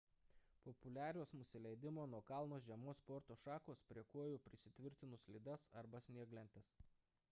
populiarios 0.67 1.33
nusileidimo 1.39 2.01
nuo 2.13 2.21
kalno 2.31 2.59
žiemos 2.69 2.99
sporto 3.03 3.37
šakos 3.43 3.83
prie 3.91 4.05
kojų 4.15 4.39
prisitvirtinus 4.49 5.27
slides 5.29 5.73
arba 5.83 6.01
snieglentes 6.09 6.73